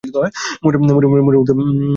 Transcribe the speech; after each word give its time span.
মুড়ের 0.63 0.81
মতো 0.81 1.37
একটু 1.39 1.53
মাথা 1.53 1.71
নাড়ে। 1.71 1.87